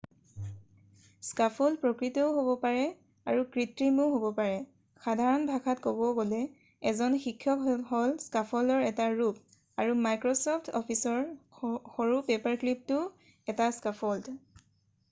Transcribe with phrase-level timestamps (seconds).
[1.25, 2.85] scaffold প্ৰকৃতও হ'ব পাৰে
[3.33, 4.55] আৰু কৃত্ৰিমও হ'ব পাৰে
[5.03, 6.39] সাধাৰণ ভাষাত কব গ'লে
[6.93, 9.45] এজন শিক্ষক হ'ল স্কাফল্ডৰ এটা ৰূপ
[9.85, 11.23] আৰু মাইক্ৰচফ্ট অফিচৰ
[12.01, 13.07] সৰু পেপাৰক্লিপটোও
[13.55, 14.35] এটা স্কাফল্ড